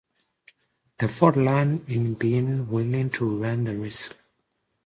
[0.97, 4.15] The fault lies in being willing to run the risk.